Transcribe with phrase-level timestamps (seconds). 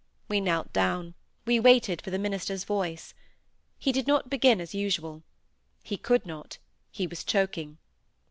[0.27, 1.13] We knelt down;
[1.45, 3.13] we waited for the minister's voice.
[3.77, 5.21] He did not begin as usual.
[5.83, 6.57] He could not;
[6.89, 7.77] he was choking.